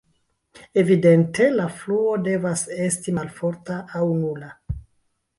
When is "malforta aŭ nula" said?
3.19-4.49